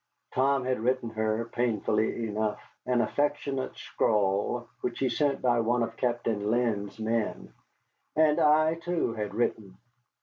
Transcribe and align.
Tom 0.33 0.63
had 0.65 0.79
written 0.79 1.11
her, 1.11 1.45
painfully 1.45 2.25
enough, 2.27 2.59
an 2.87 3.01
affectionate 3.01 3.77
scrawl, 3.77 4.67
which 4.81 4.97
he 4.97 5.09
sent 5.09 5.43
by 5.43 5.59
one 5.59 5.83
of 5.83 5.95
Captain 5.95 6.49
Linn's 6.49 6.97
men. 6.97 7.53
And 8.15 8.39
I, 8.39 8.73
too, 8.83 9.13
had 9.13 9.35
written. 9.35 9.77